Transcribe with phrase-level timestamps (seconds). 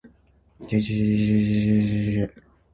[0.69, 2.27] jjjjjjjjjjjjjjjjj